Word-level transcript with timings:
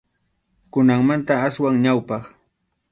Kunanmanta 0.71 1.33
aswan 1.47 1.75
ñawpaq. 1.83 2.23